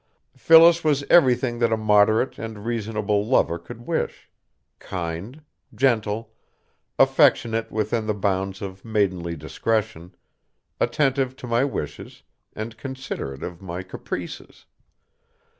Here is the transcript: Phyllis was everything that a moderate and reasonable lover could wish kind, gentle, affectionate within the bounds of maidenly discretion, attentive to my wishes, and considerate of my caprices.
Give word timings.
Phyllis 0.35 0.83
was 0.83 1.03
everything 1.11 1.59
that 1.59 1.71
a 1.71 1.77
moderate 1.77 2.39
and 2.39 2.65
reasonable 2.65 3.23
lover 3.23 3.59
could 3.59 3.81
wish 3.85 4.31
kind, 4.79 5.43
gentle, 5.75 6.33
affectionate 6.97 7.71
within 7.71 8.07
the 8.07 8.15
bounds 8.15 8.63
of 8.63 8.83
maidenly 8.83 9.35
discretion, 9.35 10.15
attentive 10.79 11.35
to 11.35 11.45
my 11.45 11.63
wishes, 11.63 12.23
and 12.53 12.77
considerate 12.77 13.43
of 13.43 13.61
my 13.61 13.83
caprices. 13.83 14.65